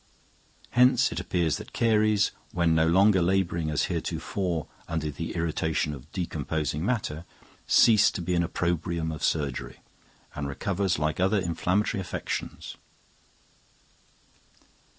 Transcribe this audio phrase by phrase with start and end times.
[0.71, 6.11] Hence it appears that caries, when no longer labouring as heretofore under the irritation of
[6.11, 7.23] decomposing matter,
[7.67, 9.79] ceases to be an opprobrium of surgery,
[10.33, 12.77] and recovers like other inflammatory affections.